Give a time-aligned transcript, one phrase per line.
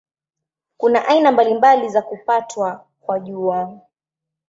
[0.77, 3.79] Kuna aina mbalimbali za kupatwa kwa Jua.